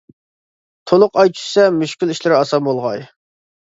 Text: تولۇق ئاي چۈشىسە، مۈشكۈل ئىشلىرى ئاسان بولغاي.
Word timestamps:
تولۇق 0.93 1.21
ئاي 1.25 1.33
چۈشىسە، 1.37 1.69
مۈشكۈل 1.79 2.17
ئىشلىرى 2.19 2.41
ئاسان 2.43 2.71
بولغاي. 2.73 3.11